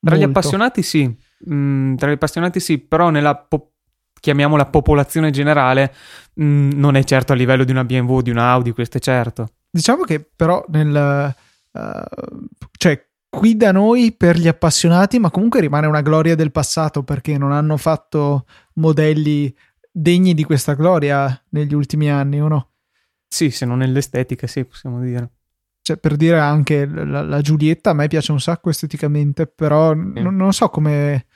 [0.00, 0.16] Tra molto.
[0.16, 1.16] gli appassionati, sì,
[1.50, 3.72] mm, tra gli appassionati, sì, però nella po-
[4.20, 5.92] chiamiamola popolazione generale,
[6.40, 9.48] mm, non è certo a livello di una BMW, di una Audi, questo è certo.
[9.70, 11.34] Diciamo che però nel.
[11.70, 13.07] Uh, cioè,
[13.38, 17.52] qui da noi per gli appassionati, ma comunque rimane una gloria del passato perché non
[17.52, 19.54] hanno fatto modelli
[19.92, 22.70] degni di questa gloria negli ultimi anni, o no?
[23.28, 25.30] Sì, se non nell'estetica, sì, possiamo dire.
[25.82, 30.16] Cioè, per dire anche la, la Giulietta a me piace un sacco esteticamente, però mm.
[30.16, 31.26] non, non so come,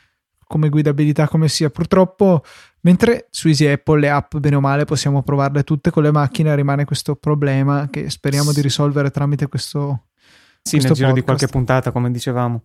[0.48, 1.70] come guidabilità come sia.
[1.70, 2.42] Purtroppo,
[2.80, 6.52] mentre su Easy Apple le app, bene o male, possiamo provarle tutte con le macchine,
[6.56, 10.06] rimane questo problema che speriamo di risolvere tramite questo,
[10.62, 11.14] sì, nel giro podcast.
[11.14, 12.64] di qualche puntata, come dicevamo.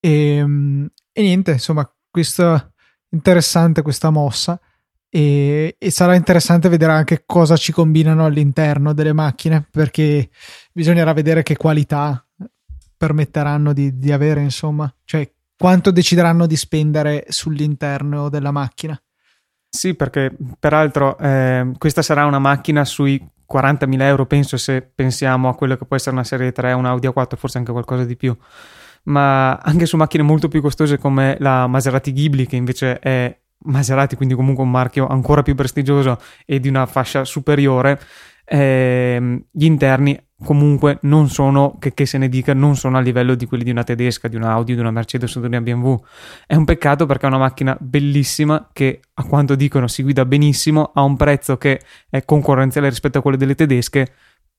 [0.00, 2.72] E, ehm, e niente, insomma, questo
[3.10, 4.60] interessante questa mossa.
[5.08, 10.30] E, e, sarà interessante vedere anche cosa ci combinano all'interno delle macchine perché
[10.72, 12.26] bisognerà vedere che qualità
[12.96, 19.00] permetteranno di, di avere insomma cioè quanto decideranno di spendere sull'interno della macchina
[19.76, 25.54] sì perché peraltro eh, questa sarà una macchina sui 40.000 euro penso se pensiamo a
[25.54, 28.36] quello che può essere una serie 3, un Audi A4, forse anche qualcosa di più.
[29.04, 34.16] Ma anche su macchine molto più costose come la Maserati Ghibli, che invece è Maserati,
[34.16, 38.00] quindi comunque un marchio ancora più prestigioso e di una fascia superiore,
[38.44, 43.34] eh, gli interni comunque non sono, che, che, se ne dica, non sono a livello
[43.34, 45.94] di quelli di una tedesca, di una Audi, di una Mercedes o di una BMW.
[46.46, 50.90] È un peccato perché è una macchina bellissima che a quanto dicono si guida benissimo,
[50.94, 54.12] ha un prezzo che è concorrenziale rispetto a quelle delle tedesche,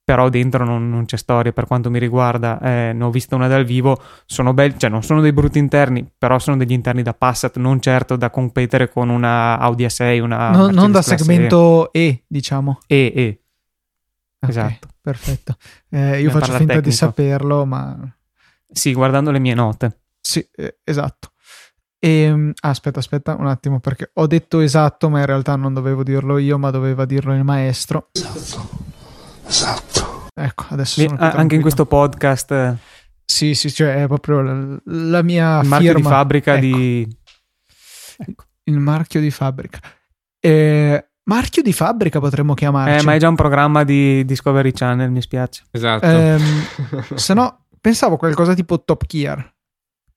[0.03, 2.59] però dentro non, non c'è storia per quanto mi riguarda.
[2.59, 6.09] Eh, ne ho vista una dal vivo, sono belli, cioè non sono dei brutti interni,
[6.17, 10.49] però sono degli interni da Passat, non certo da competere con una Audi A6, una...
[10.49, 11.99] No, non da segmento E.
[12.07, 12.79] e, diciamo.
[12.87, 13.41] E, E.
[14.39, 14.49] Okay.
[14.49, 15.57] Esatto perfetto.
[15.89, 16.81] Eh, io faccio finta tecnico.
[16.81, 17.97] di saperlo, ma...
[18.69, 20.01] Sì, guardando le mie note.
[20.19, 21.31] Sì, eh, esatto.
[21.97, 26.03] E, ehm, aspetta, aspetta un attimo, perché ho detto esatto, ma in realtà non dovevo
[26.03, 28.09] dirlo io, ma doveva dirlo il maestro.
[28.11, 28.69] Esatto,
[29.47, 30.27] esatto.
[30.33, 32.51] Ecco, adesso sono ah, Anche in questo podcast...
[32.51, 32.75] Eh,
[33.23, 36.09] sì, sì, cioè è proprio la, la mia il marchio firma.
[36.09, 36.65] di fabbrica ecco.
[36.65, 37.17] di...
[38.17, 38.43] Ecco.
[38.63, 39.79] Il marchio di fabbrica.
[40.39, 43.01] Eh, Marchio di fabbrica potremmo chiamarci.
[43.01, 45.63] Eh, ma è già un programma di Discovery Channel, mi spiace.
[45.71, 46.05] Esatto.
[46.05, 46.39] Eh,
[47.15, 49.53] se no, pensavo qualcosa tipo Top Gear.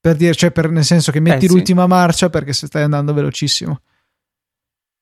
[0.01, 1.89] Per dire, cioè, per, nel senso che metti eh, l'ultima sì.
[1.89, 3.81] marcia perché se stai andando velocissimo.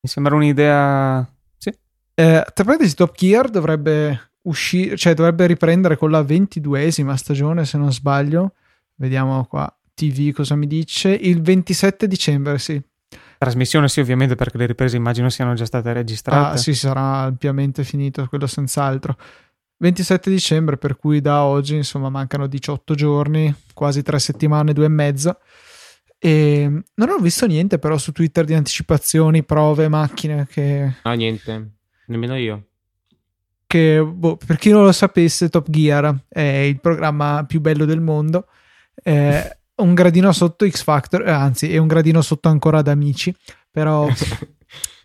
[0.01, 1.31] Mi sembra un'idea.
[1.59, 1.69] Sì.
[2.15, 7.77] Eh, tra parentesi, Top Gear dovrebbe uscire, cioè dovrebbe riprendere con la ventiduesima stagione, se
[7.77, 8.55] non sbaglio.
[8.95, 9.71] Vediamo qua.
[9.93, 11.11] TV cosa mi dice?
[11.11, 12.83] Il 27 dicembre, sì.
[13.39, 16.55] Trasmissione sì, ovviamente, perché le riprese immagino siano già state registrate.
[16.55, 19.17] Ah, sì, sarà ampiamente finito, quello senz'altro.
[19.77, 24.89] 27 dicembre, per cui da oggi, insomma, mancano 18 giorni, quasi tre settimane, due e
[24.89, 25.39] mezzo.
[26.19, 30.97] E non ho visto niente però su Twitter di anticipazioni, prove, macchine che...
[31.05, 31.75] No, niente,
[32.07, 32.65] nemmeno io.
[33.69, 38.01] Che, boh, per chi non lo sapesse, Top Gear è il programma più bello del
[38.01, 38.49] mondo.
[39.01, 43.35] È un gradino sotto X Factor, eh, anzi, è un gradino sotto ancora ad Amici,
[43.71, 44.09] però...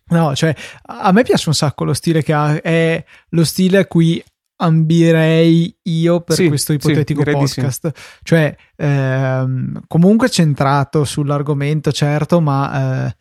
[0.05, 0.53] No, cioè,
[0.87, 4.21] a me piace un sacco lo stile che ha, è lo stile a cui
[4.57, 7.31] ambirei io per Sì, questo sì, ipotetico sì.
[7.31, 7.91] podcast.
[8.21, 13.15] Cioè, ehm, comunque centrato sull'argomento, certo, ma eh,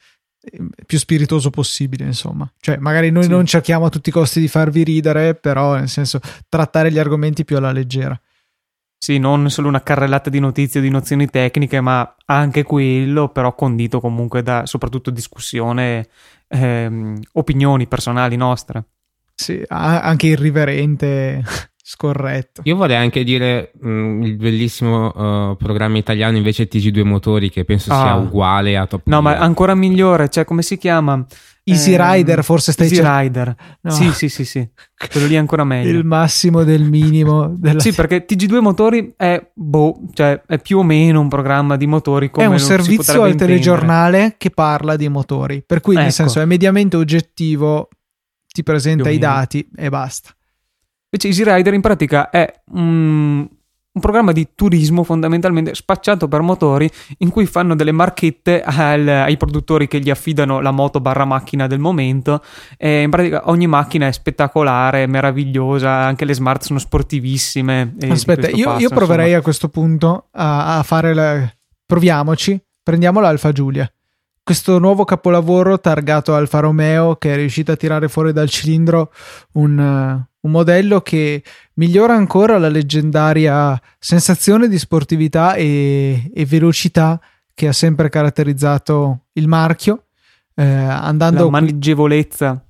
[0.84, 2.50] più spiritoso possibile, insomma.
[2.58, 3.28] Cioè, magari noi Sì.
[3.30, 7.44] non cerchiamo a tutti i costi di farvi ridere, però, nel senso, trattare gli argomenti
[7.44, 8.20] più alla leggera.
[9.04, 13.98] Sì, non solo una carrellata di notizie di nozioni tecniche, ma anche quello, però condito
[13.98, 16.06] comunque da soprattutto discussione,
[16.46, 18.84] ehm, opinioni personali nostre.
[19.34, 21.42] Sì, anche irriverente,
[21.94, 22.62] scorretto.
[22.64, 27.92] Io vorrei anche dire mh, il bellissimo uh, programma italiano invece TG2 Motori che penso
[27.92, 28.16] sia Ah.
[28.16, 29.42] uguale a Top No, ma Gear.
[29.42, 31.24] ancora migliore, cioè come si chiama?
[31.64, 33.20] Easy Ehm, Rider, forse stai Easy cercando.
[33.22, 33.56] Rider.
[33.82, 33.90] No.
[33.92, 34.68] Sì, sì, sì, sì.
[35.12, 35.96] Quello lì è ancora meglio.
[35.96, 40.82] Il massimo del minimo della Sì, perché TG2 Motori è, boh, cioè è più o
[40.82, 43.60] meno un programma di motori come è un servizio al intendere.
[43.60, 46.14] telegiornale che parla di motori, per cui nel Ecco.
[46.14, 47.88] senso è mediamente oggettivo,
[48.48, 50.30] ti presenta i dati e basta.
[51.14, 56.90] Invece Easy Rider in pratica è un, un programma di turismo fondamentalmente spacciato per motori
[57.18, 61.66] in cui fanno delle marchette al- ai produttori che gli affidano la moto barra macchina
[61.66, 62.42] del momento
[62.78, 67.94] e in pratica ogni macchina è spettacolare, meravigliosa, anche le smart sono sportivissime.
[68.08, 69.38] Aspetta, io, passo, io proverei insomma.
[69.38, 71.52] a questo punto a, a fare la...
[71.84, 73.86] Proviamoci, prendiamo l'Alfa Giulia.
[74.44, 79.12] Questo nuovo capolavoro targato Alfa Romeo che è riuscito a tirare fuori dal cilindro
[79.52, 87.20] un, eh, un modello che migliora ancora la leggendaria sensazione di sportività e, e velocità
[87.54, 90.06] che ha sempre caratterizzato il marchio.
[90.56, 92.62] eh, andando la maneggevolezza.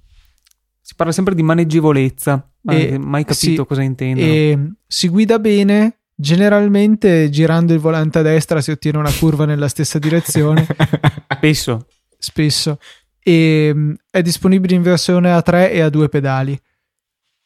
[0.81, 4.27] Si parla sempre di maneggevolezza, ma E- mai capito sì, cosa intendono.
[4.31, 5.97] e si guida bene.
[6.15, 10.65] Generalmente girando il volante a destra si ottiene una curva nella stessa direzione,
[11.47, 11.87] Spesso.
[12.19, 12.79] spesso.
[13.19, 16.59] E mm, è disponibile in versione a 3 e a 2 pedali.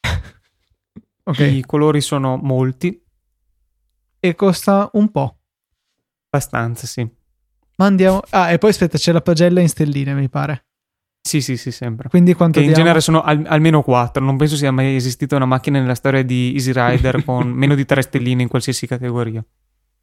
[1.28, 3.02] Ok, I colori sono molti,
[4.20, 5.38] e costa un po'.
[6.28, 7.02] abbastanza, sì.
[7.78, 8.22] Ma andiamo.
[8.30, 10.66] Ah, e poi aspetta, c'è la pagella in stelline, mi pare.
[11.20, 12.08] Sì, sì, sì, sempre.
[12.08, 14.22] Quindi quanto Che in genere sono al- almeno 4.
[14.24, 17.84] Non penso sia mai esistita una macchina nella storia di Easy Rider con meno di
[17.84, 19.44] 3 stelline in qualsiasi categoria.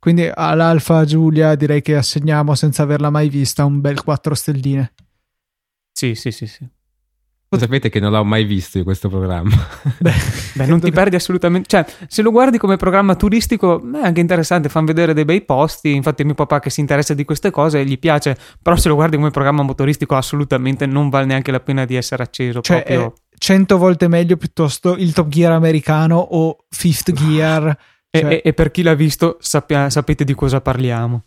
[0.04, 4.92] Quindi all'Alfa Giulia direi che assegniamo senza averla mai vista un bel 4 stelline.
[5.94, 6.68] Sì, sì, sì, sì.
[7.58, 9.56] Sapete che non l'ho mai visto io questo programma.
[10.00, 11.70] Beh, non ti perdi assolutamente.
[11.70, 14.68] Cioè, se lo guardi come programma turistico, è anche interessante.
[14.68, 15.94] Fanno vedere dei bei posti.
[15.94, 18.36] Infatti, mio papà che si interessa di queste cose gli piace.
[18.62, 22.24] Però, se lo guardi come programma motoristico, assolutamente non vale neanche la pena di essere
[22.24, 22.60] acceso.
[22.60, 23.14] Cioè, proprio.
[23.16, 27.78] è 100 volte meglio piuttosto il Top Gear americano o Fifth Gear.
[28.16, 31.24] E, cioè- e- e per chi l'ha visto, sappia- sapete di cosa parliamo.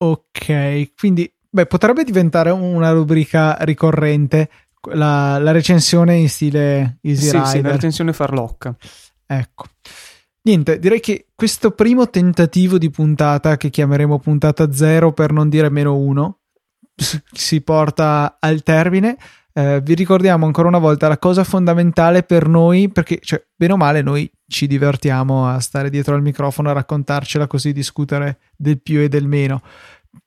[0.00, 4.48] Ok, quindi beh, potrebbe diventare una rubrica ricorrente
[4.92, 7.72] la, la recensione in stile Easy Sì, sì, la Rider.
[7.72, 8.76] recensione farlocca.
[9.26, 9.64] Ecco.
[10.42, 15.68] Niente, direi che questo primo tentativo di puntata, che chiameremo puntata 0 per non dire
[15.68, 16.38] meno 1,
[17.32, 19.18] si porta al termine.
[19.58, 23.76] Eh, vi ricordiamo ancora una volta la cosa fondamentale per noi, perché cioè, bene o
[23.76, 29.00] male noi ci divertiamo a stare dietro al microfono a raccontarcela così, discutere del più
[29.00, 29.60] e del meno,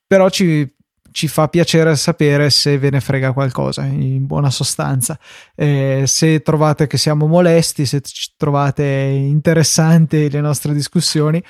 [0.05, 0.69] però ci,
[1.11, 5.17] ci fa piacere sapere se ve ne frega qualcosa, in buona sostanza.
[5.55, 8.01] Eh, se trovate che siamo molesti, se
[8.35, 11.41] trovate interessanti le nostre discussioni,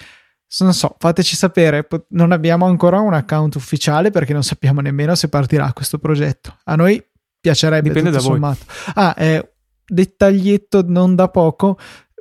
[0.59, 1.87] non so, fateci sapere.
[2.09, 6.57] Non abbiamo ancora un account ufficiale perché non sappiamo nemmeno se partirà questo progetto.
[6.65, 7.03] A noi
[7.41, 8.39] piacerebbe Dipende tutto da voi.
[8.39, 8.65] sommato.
[8.93, 9.51] Ah, eh,
[9.85, 11.77] dettaglietto non da poco.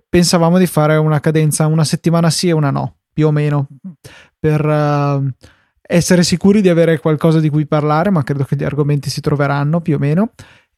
[0.09, 3.69] Pensavamo di fare una cadenza una settimana sì e una no, più o meno,
[4.39, 5.35] per eh,
[5.83, 9.81] essere sicuri di avere qualcosa di cui parlare, ma credo che gli argomenti si troveranno
[9.81, 10.33] più o meno.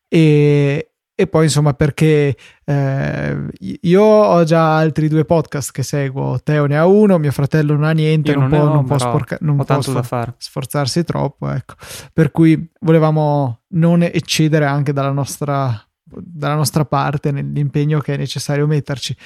[0.09, 6.65] E, e poi insomma perché eh, io ho già altri due podcast che seguo Teo
[6.67, 9.39] ne ha uno mio fratello non ha niente non, non può, ho, non può sporca-
[9.41, 11.75] non può sfor- sforzarsi troppo ecco.
[12.13, 18.67] Per cui volevamo non eccedere anche dalla nostra dalla nostra parte nell'impegno che è necessario
[18.67, 19.17] metterci.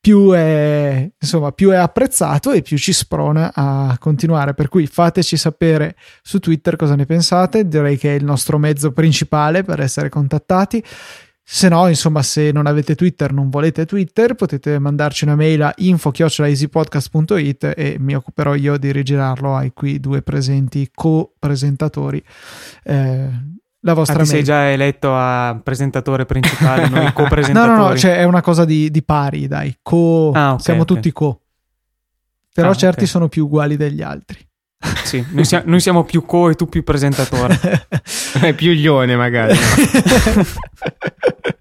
[0.00, 4.54] Più è insomma più è apprezzato e più ci sprona a continuare.
[4.54, 7.66] Per cui fateci sapere su Twitter cosa ne pensate.
[7.66, 10.82] Direi che è il nostro mezzo principale per essere contattati
[11.50, 15.72] Se no, insomma, se non avete Twitter, non volete Twitter, potete mandarci una mail a
[15.74, 22.22] info-easypodcast.it e mi occuperò io di rigirarlo ai qui due presenti co-presentatori.
[22.84, 23.28] Eh,
[23.80, 24.28] la vostra ah, mail.
[24.28, 27.72] sei già eletto a presentatore principale, noi co-presentatori.
[27.76, 29.74] no, no, no, cioè è una cosa di, di pari, dai.
[29.80, 30.96] Co, ah, okay, siamo okay.
[30.96, 31.40] tutti co.
[32.52, 33.08] Però Ah, certi ok.
[33.08, 34.47] sono più uguali degli altri.
[35.04, 37.86] Sì, noi, sia- noi siamo più co e tu più presentatore.
[38.40, 39.56] È più lione magari.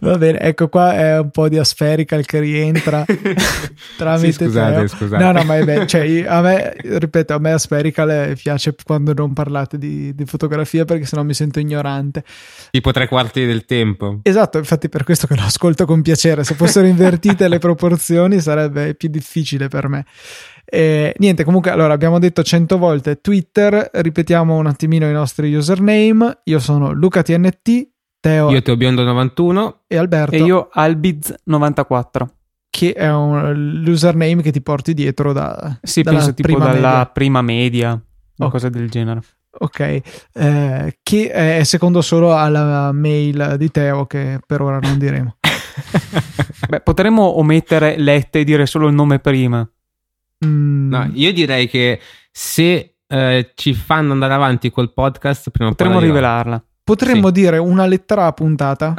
[0.00, 3.04] Va bene, ecco qua è un po' di aspherical che rientra
[3.96, 4.86] tramite Sì, scusate, Teo.
[4.88, 5.22] scusate.
[5.22, 5.86] No, no, ma è bello.
[5.86, 10.84] Cioè, io- a me, ripeto, a me aspherical piace quando non parlate di, di fotografia
[10.84, 12.24] perché sennò mi sento ignorante.
[12.70, 14.20] tipo tre quarti del tempo.
[14.22, 16.44] Esatto, infatti per questo che lo ascolto con piacere.
[16.44, 20.04] Se fossero invertite le proporzioni sarebbe più difficile per me.
[20.64, 26.40] Eh, niente, comunque, allora abbiamo detto 100 volte Twitter, ripetiamo un attimino i nostri username.
[26.44, 27.88] Io sono LucaTNT,
[28.20, 29.80] Teo Io Teo Biondo 91.
[29.86, 32.26] e Alberto, e io Albiz94.
[32.68, 33.52] che è un,
[33.82, 37.06] l'username che ti porti dietro da Sì, dalla penso tipo prima dalla media.
[37.06, 38.50] prima media, una Oh.
[38.50, 39.20] cosa del genere.
[39.52, 45.36] Ok, eh, che è secondo solo alla mail di Teo che per ora non diremo.
[46.68, 49.68] Beh, potremmo omettere lette e dire solo il nome prima.
[50.46, 52.00] Mm, No, io direi che
[52.30, 56.64] se eh, ci fanno andare avanti col podcast, prima o Potremmo rivelarla.
[56.90, 57.32] Potremmo sì.
[57.32, 58.94] dire una lettera a puntata,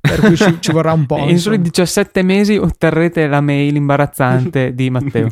[0.00, 1.18] per cui ci, ci vorrà un po'.
[1.18, 1.84] In soli insomma.
[1.84, 5.28] 17 mesi otterrete la mail imbarazzante di Matteo.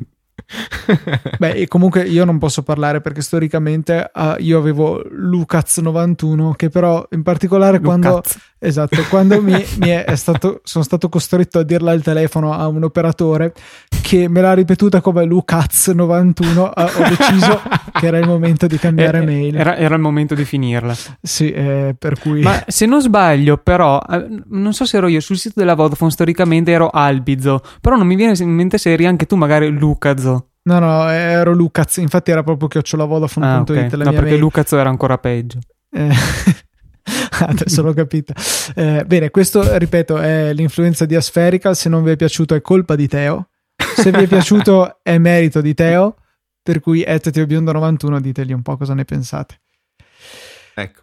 [1.38, 7.06] Beh, e comunque io non posso parlare perché storicamente ah, io avevo Lucas91 che però
[7.12, 8.38] in particolare quando Lucaz.
[8.64, 12.66] Esatto, quando mi, mi è, è stato sono stato costretto a dirla al telefono a
[12.66, 13.52] un operatore
[14.02, 17.60] che me l'ha ripetuta come Lucaz91 ah, ho deciso
[17.92, 19.56] che era il momento di cambiare Eh, mail.
[19.56, 20.94] Era, era il momento di finirla.
[21.20, 25.20] Sì, eh, per cui Ma se non sbaglio, però, eh, non so se ero io
[25.20, 29.06] sul sito della Vodafone, storicamente ero Albizo, però non mi viene in mente se eri
[29.06, 30.48] anche tu, magari Lucazo.
[30.64, 33.92] No, no, ero Lucas, infatti era proprio chiocciolavodafone.it Ah, ok.
[33.96, 34.38] la No, perché mail.
[34.40, 35.58] Lucazo era ancora peggio.
[35.90, 36.08] Eh,
[37.46, 38.34] Adesso l'ho capita.
[38.74, 41.74] Eh, bene, questo, ripeto, è l'influenza di Aspherical.
[41.74, 43.48] Se non vi è piaciuto è colpa di Teo.
[43.76, 46.16] Se vi è piaciuto è merito di Teo.
[46.62, 49.60] Per cui Biondo91 ditegli un po' cosa ne pensate.
[50.74, 51.02] ecco.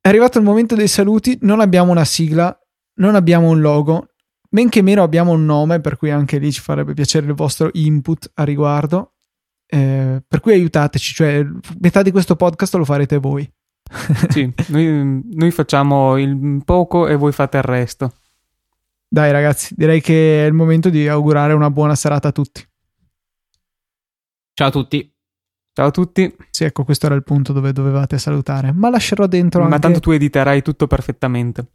[0.00, 1.38] È arrivato il momento dei saluti.
[1.42, 2.56] Non abbiamo una sigla,
[2.94, 4.10] non abbiamo un logo,
[4.50, 7.70] men che meno abbiamo un nome, per cui anche lì ci farebbe piacere il vostro
[7.72, 9.14] input a riguardo.
[9.66, 11.44] Eh, per cui aiutateci, cioè
[11.80, 13.50] metà di questo podcast lo farete voi.
[14.30, 18.12] Sì, noi, noi facciamo il poco e voi fate il resto.
[19.08, 22.66] Dai ragazzi, direi che è il momento di augurare una buona serata a tutti.
[24.52, 25.10] Ciao a tutti.
[25.72, 29.60] Ciao a tutti, Sì, ecco, questo era il punto dove dovevate salutare, ma lascerò dentro
[29.60, 31.66] ma anche tanto tu editerai tutto perfettamente.